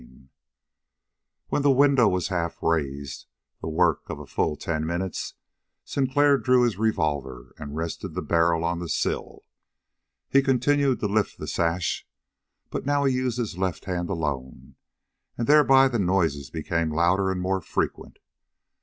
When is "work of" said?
3.69-4.17